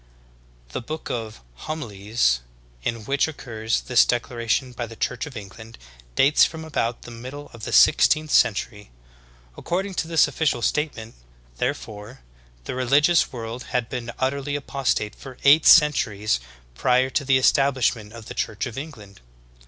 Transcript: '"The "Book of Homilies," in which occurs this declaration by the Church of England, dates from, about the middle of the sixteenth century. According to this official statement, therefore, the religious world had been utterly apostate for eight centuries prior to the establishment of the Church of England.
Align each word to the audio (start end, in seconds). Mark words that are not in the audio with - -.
'"The 0.73 0.81
"Book 0.81 1.11
of 1.11 1.41
Homilies," 1.67 2.39
in 2.81 3.05
which 3.05 3.27
occurs 3.27 3.81
this 3.81 4.03
declaration 4.03 4.71
by 4.71 4.87
the 4.87 4.95
Church 4.95 5.27
of 5.27 5.37
England, 5.37 5.77
dates 6.15 6.43
from, 6.43 6.65
about 6.65 7.03
the 7.03 7.11
middle 7.11 7.51
of 7.53 7.65
the 7.65 7.71
sixteenth 7.71 8.31
century. 8.31 8.89
According 9.55 9.93
to 10.01 10.07
this 10.07 10.27
official 10.27 10.63
statement, 10.63 11.13
therefore, 11.57 12.21
the 12.63 12.73
religious 12.73 13.31
world 13.31 13.65
had 13.75 13.89
been 13.89 14.11
utterly 14.17 14.55
apostate 14.55 15.13
for 15.13 15.37
eight 15.43 15.67
centuries 15.67 16.39
prior 16.73 17.11
to 17.11 17.23
the 17.23 17.37
establishment 17.37 18.11
of 18.11 18.25
the 18.25 18.33
Church 18.33 18.65
of 18.65 18.79
England. 18.79 19.21